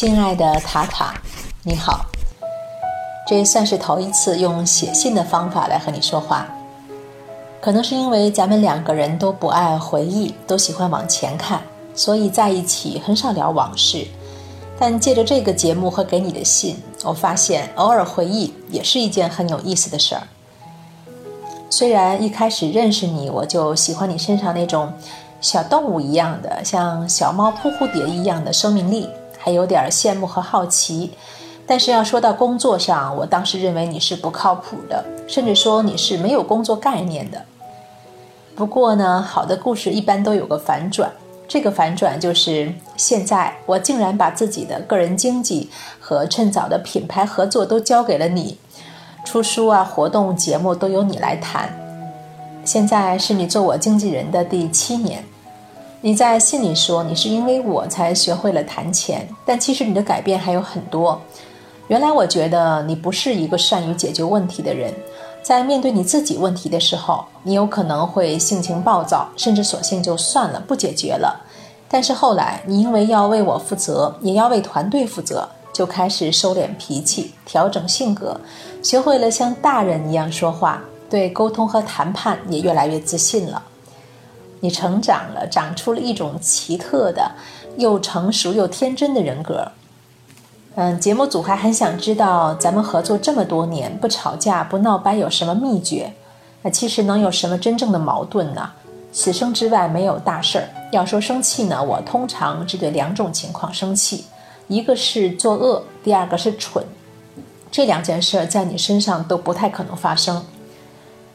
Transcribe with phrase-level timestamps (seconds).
[0.00, 1.12] 亲爱的塔塔，
[1.62, 2.06] 你好。
[3.28, 6.48] 这算是头一次用写信的方法来和你说话。
[7.60, 11.60] 可能是因为咱们两个人都不爱回忆，都喜欢往前看，
[11.94, 14.06] 所以在一起很少聊往事。
[14.78, 20.22] 但借着这个节目和给你的信，我发现偶尔回忆也是一件很有意思的事儿。
[21.68, 24.90] 虽然一开始认识你，我就喜欢你身上那种
[25.42, 29.06] 小动物一样的，像小猫扑蝴蝶一样的生命力，
[29.40, 31.10] 还有点羡慕和好奇。
[31.66, 37.44] 但是要说到工作上，我当时认为你是不靠谱的，甚至说你是没有工作概念的。
[38.56, 41.10] 不过呢，好的故事一般都有个反转，
[41.46, 45.70] 这个反转就是现在我竟然把自己的个人经济
[46.00, 48.58] 和趁早的品牌合作都交给了你，
[49.24, 51.72] 出书啊、活动、节目都由你来谈。
[52.64, 55.24] 现在是你做我经纪人的第七年。
[56.02, 61.20] 你在信里说你是因为我才学会了谈钱，但其实你的改变还有很多。
[61.88, 64.94] 原来我觉得你不是一个善于解决问题的人，
[65.42, 71.38] 在面对你自己问题的时候，你有可能会性情暴躁，甚至索性就算了，不解决了。
[71.86, 78.40] 但是后来，你因为要为我负责，也要为团队负责，就开始收敛脾气，调整性格，
[78.82, 83.64] 学会了像大人一样说话，对沟通和谈判也越来越自信了。
[84.60, 87.32] 你成长了，长出了一种奇特的、
[87.76, 89.72] 又成熟又天真的人格。
[90.76, 96.12] 嗯，节目组还很想知道咱们合作这么多年不吵架不闹掰有什么秘诀？
[96.62, 98.70] 那其实能有什么真正的矛盾呢？
[99.12, 100.68] 此生之外没有大事儿。
[100.92, 104.24] 要说生气呢，我通常只对两种情况生气，
[104.68, 106.84] 一个是作恶，第二个是蠢。
[107.70, 110.44] 这两件事在你身上都不太可能发生。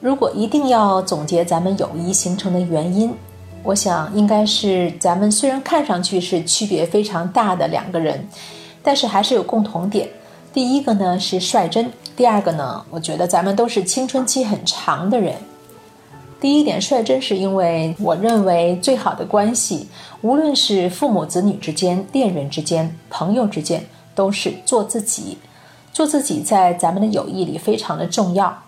[0.00, 3.14] 如果一定要总结咱们友谊形成的原因，
[3.62, 8.26] 我想应该是咱们虽然看上去是区别非常大的两个人。
[8.82, 10.08] 但是还是有共同点，
[10.54, 15.36] 第一个呢是率真，第二个呢，我觉得咱们都是青春期很长的人。
[16.40, 19.86] 第一点率真，是因为我认为最好的关系，
[20.22, 23.84] 无论是父母子女之间、恋人之间、朋友之间，
[24.14, 25.36] 都是做自己。
[25.92, 28.62] 做自己在咱们的友谊里非常的重要。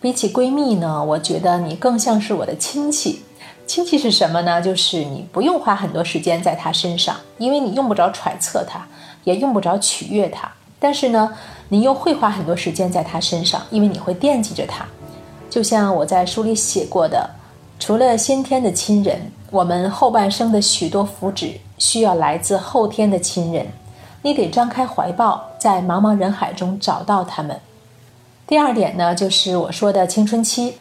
[0.00, 3.22] 比起闺蜜呢，我觉得你更像是我的亲戚。
[3.66, 4.62] 亲戚是什么呢？
[4.62, 8.86] 就是你不用花很多时间在他身上，因为你用不着揣测他。
[9.24, 10.48] 也用不着取悦他，
[10.78, 11.36] 但是呢，
[11.68, 14.86] 你又会花很多时间在他身上，因为你会惦记着他。
[15.50, 17.28] 就像我在书里写过的，
[17.80, 23.66] 除了先天的亲人，我们后半生的许多福祉需要来自后天的亲人。
[24.22, 27.60] 你得张开怀抱，在茫茫人海中找到他们。
[28.48, 30.74] 第二点呢，就是我说的青春期。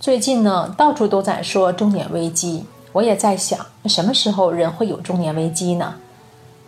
[0.00, 5.94] 最近呢，到处都在说中年危机，我也在想，什么时候人会有中年危机呢？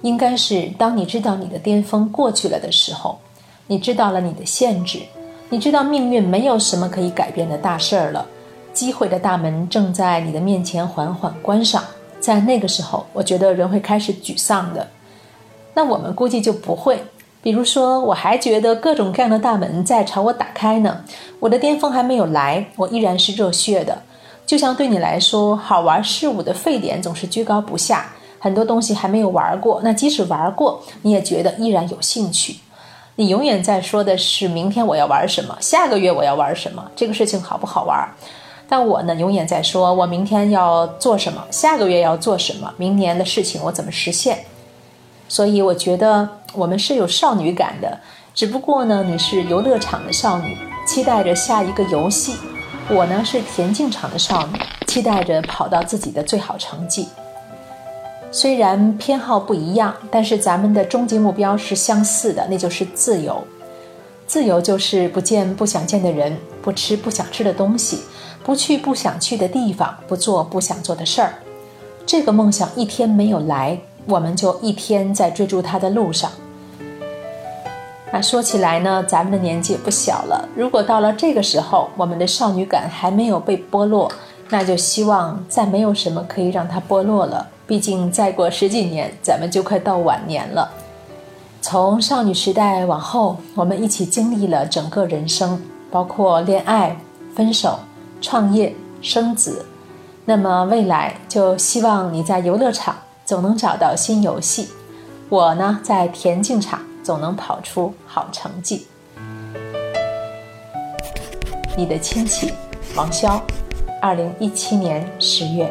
[0.03, 3.19] 应该是当你知道你的巅峰过去了的时候，
[3.67, 5.01] 你知道了你的限制，
[5.49, 8.25] 你知道命运没有什么可以改变的大事儿了，
[8.73, 11.83] 机会的大门正在你的面前缓缓关上。
[12.21, 14.87] 在那个时候，我觉得人会开始沮丧的。
[15.75, 17.03] 那我们估计就不会。
[17.43, 21.05] 比如说，我还觉得各种各样的大门在朝我打开呢，
[21.41, 24.01] 我的巅峰还没有来，我依然是热血的。
[24.47, 28.13] 就像对你来说，好玩事物的沸点总是居高不下。
[28.39, 32.57] 很多东西还没有玩过，那即使玩过，你也觉得依然有兴趣。
[33.15, 38.09] 你永远在说的是明天我要玩什么，下个月我要玩什么，这个事情好不好玩？
[38.69, 44.39] 但我呢，永远在说我明天要做什么，下个月要做什么，明年的事情我怎么实现。
[45.29, 47.99] 所以我觉得我们是有少女感的，
[48.35, 52.35] 只不过呢，你是游乐场的少女，期待着下一个游戏；
[52.89, 57.09] 我呢是田径场的少女，期待着跑到自己的最好成绩。
[58.31, 63.43] 虽然偏好不一样，但是咱们的终极目标是相似的，那就是自由。
[64.27, 67.99] 自由就是不见不想见的人，不吃不想吃的东西，
[68.43, 71.35] 不去不想去的地方，不做不想做的事儿。
[72.07, 76.31] 这个梦想一天没有来，我们就一天在追逐它的路上。
[78.15, 80.47] 那说起来呢，咱们的年纪也不小了。
[80.55, 84.13] 如果到了这个时候，我们的少女感还没有被剥落，
[84.51, 87.49] 那就希望再没有什么可以让它剥落了。
[87.67, 90.71] 毕竟再过十几年，咱们就快到晚年了。
[91.63, 95.59] 从少女时代往后，我们一起经历了整个人生，
[95.91, 96.95] 包括恋爱、
[97.35, 97.79] 分手、
[98.21, 99.65] 创业、生子。
[100.27, 102.95] 那么未来，就希望你在游乐场
[103.25, 104.69] 总能找到新游戏，
[105.31, 108.87] 我呢，在田径场总能跑出好成绩。
[111.77, 112.53] 你的亲戚
[112.95, 113.43] 王潇
[114.01, 115.71] 二零一七年十月。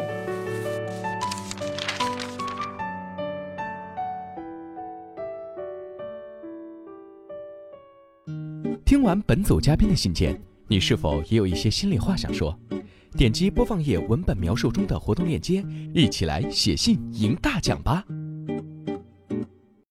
[8.84, 10.38] 听完本组嘉宾的信件
[10.68, 12.56] 你是否也有一些心里话想说？
[13.16, 15.64] 点击播放页文本描述中的活动链接
[15.94, 18.04] 一起来写信赢大奖吧。